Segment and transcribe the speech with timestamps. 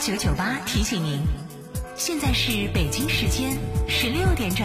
[0.00, 1.20] 九九八提醒您，
[1.96, 3.58] 现在是北京时间
[3.88, 4.64] 十六点整。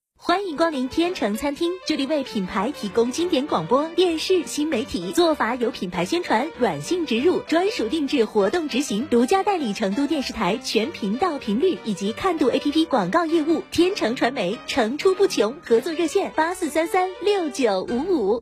[0.31, 13.61] 欢迎光临天成餐厅，这里为品牌提供经典广播电视新媒体做法有品牌宣传、软性植入、专属定制活动执行，独家代理成都电视台全频道频率以及看度 APP 广告业务。
[13.71, 18.41] 天成传媒层出不穷，合作热线八四三三六九五五。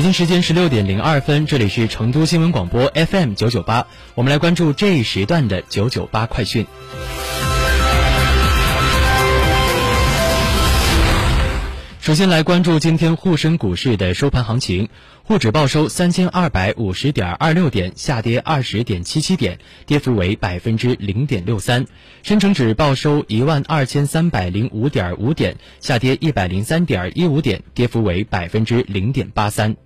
[0.00, 6.66] 北京时间十六点零二分，这里是成都新闻广播 FM 九九八，我们来关注这一时段的九九八快讯。
[12.00, 14.88] 首先来关注今天沪深股市的收盘行情，
[15.22, 21.84] 沪指报收三千二百五十点二六点，下跌二十点七七点，跌幅为百分之零点六三；
[22.22, 29.76] 深成指报收一万二千三百零五点五点，下跌一百零三点一五点，跌幅为百分之零点八三。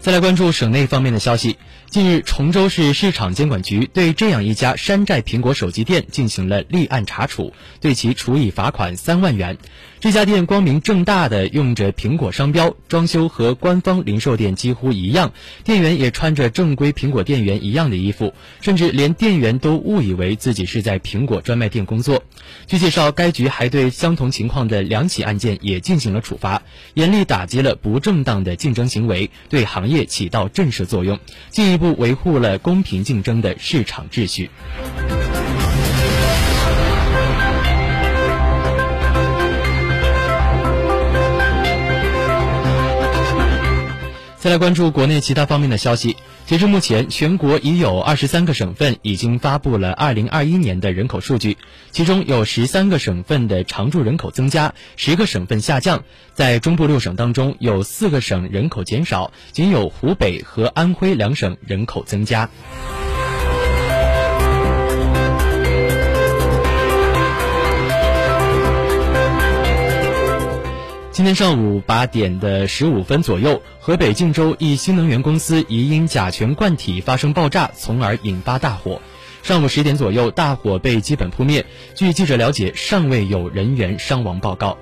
[0.00, 1.56] 再来关注省内方面的消息。
[1.90, 9.58] 近日，崇州市市场监管局对这样一家山寨苹果手机店进行了立案查处，对其处以罚款三万元。
[9.98, 15.32] 这家店光明正大的用着苹果商标，装修和官方零售店几乎一样，
[15.64, 22.22] 店员也穿着正规苹果店员一样的衣服，甚至连店员都误以为自己是在苹果专卖店工作。
[22.68, 26.62] 据介绍，该局还对相同情况的两起案件也进行了处罚，
[26.94, 31.18] 严厉打击了不正当的竞争行为，对行业起到震慑作用，
[31.50, 34.50] 进一不维护了公平竞争的市场秩序。
[44.36, 46.16] 再来关注国内其他方面的消息。
[46.50, 51.56] 截至目前，全国已有二十三个省份已经发布了二零二一年的人口数据，
[51.92, 56.02] 其中有十三个省份的常住人口增加，十个省份下降。
[56.34, 62.50] 在中部六省当中，有四个省人口减少，仅有湖北和安徽两省人口增加。
[71.20, 79.02] 今天上午八点的十五分左右，河北晋州一新能源公司疑因甲醛罐体发生爆炸，从而引发大火。
[79.42, 81.66] 上午十点左右，大火被基本扑灭。
[81.94, 84.78] 据记者了解，尚未有人员伤亡报告。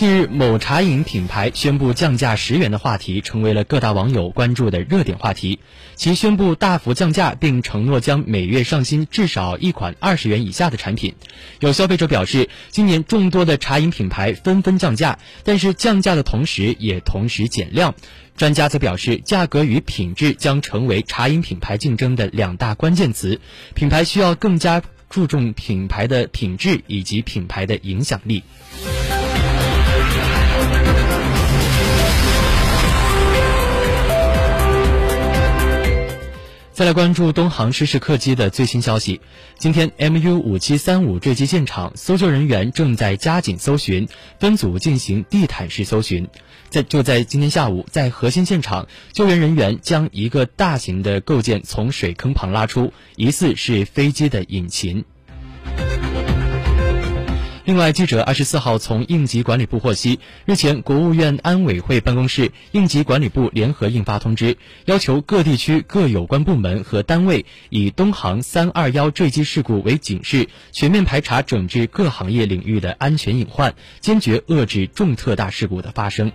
[0.00, 5.58] 近日，某茶饮品牌宣布降价十元的话题，成为了各大网友关注的热点话题。
[5.94, 11.16] 其宣布大幅降价，并承诺将每月上新至少一款二十元以下的产品。
[11.58, 17.94] 有消费者表示，今年众多的茶饮品牌纷纷降价，但是降价的同时也同时减量。
[18.38, 23.38] 专家则表示，价格与品质将成为茶饮品牌竞争的两大关键词，
[23.74, 24.80] 品牌需要更加
[25.10, 28.42] 注重品牌的品质以及品牌的影响力。
[36.80, 39.20] 再来关注东航失事客机的最新消息。
[39.58, 46.26] 今天，MU 五七三五坠机现场，搜救人员正在加紧搜寻，分组进行地毯式搜寻。
[46.70, 55.04] 在就在今天下午，在核心现场，救援人员将一个大型的构件从水坑旁拉出，疑似是飞机的引擎。
[57.70, 64.56] 另外，记者二十四号从应急管理部获悉，日前国务院安委会办公室、应急管理部联合印发通知，
[64.86, 76.32] 要求各地区各有关部门和单位以东航三二幺坠机事故为警示，全面排查整治各行业领域的安全隐患，坚决遏制重特大事故的发生。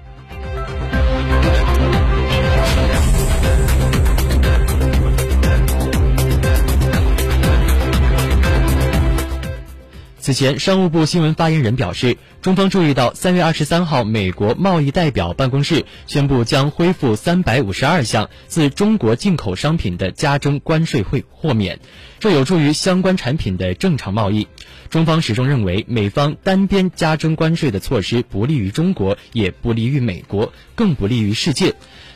[10.26, 21.80] 此前，商务部新闻发言人表示，中方注意到三月二十三号，美国贸易代表办公室宣布将恢复三百五十二项自中国进口商品的加征关税会豁免，
[22.20, 24.48] 这有助于相关产品的正常贸易。
[24.90, 31.76] 中方始终认为，美方单边加征关税的措施不利于中国，也不利于美国，更不利于世界。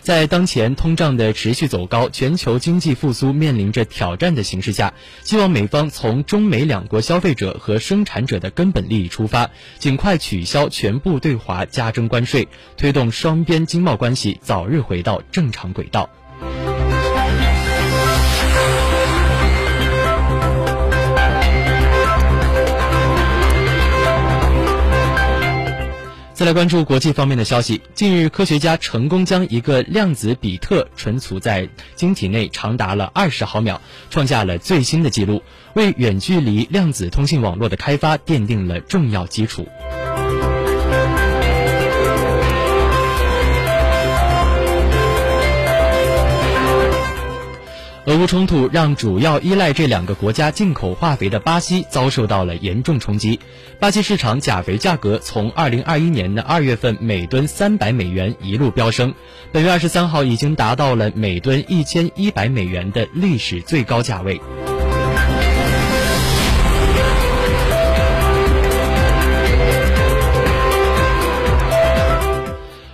[0.10, 16.10] 在当前通胀的持续走高、全球经济复苏面临着挑战的形势下，希望美方从中美两国消费者和生产者的根本利益出发，尽快取消全部对华加征关税，推动双边经贸关系早日回到正常轨道。
[26.40, 27.82] 再来关注国际方面的消息。
[27.94, 35.44] 近日，科学家成功将一个量子比特存储在晶体内长达了二十毫秒，创下了最新的纪录，
[35.74, 39.68] 为远距离量子通信网络的开发奠定了重要基础。
[48.20, 53.40] 乌冲突让主要依赖这两个国家进口化肥的巴西遭受到了严重冲击。
[53.80, 59.14] 巴西市场钾肥价格从2021年的二月份每吨300美元一路飙升，
[59.54, 64.42] 本月23号已经达到了每吨1100美元的历史最高价位。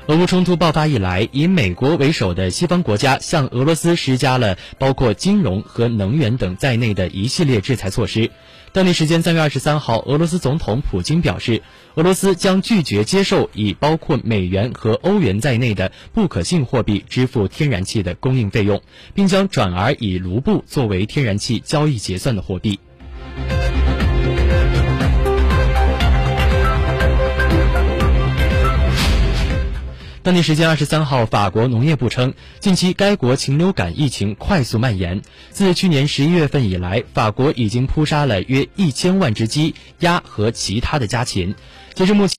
[0.08, 8.30] 俄乌冲突爆发以来，以美国为首的西方国家向俄罗斯施加了包括金融和能源等在内的一系列制裁措施。
[8.72, 11.64] 当地时间三月二十三号，俄罗斯总统普京表示，
[11.96, 18.84] 俄罗斯将拒绝接受以包括美元和欧元在内的不可信货币支付天然气的供应费用，
[19.16, 22.80] 并将转而以卢布作为天然气交易结算的货币。
[30.26, 35.22] 当地时间二十三号，法国农业部称，近期该国禽流感疫情快速蔓延。
[35.52, 41.54] 自去年十一月份以来，法国已经扑杀了约一千万只鸡、鸭和其他的家禽。
[41.94, 42.34] 截至目前。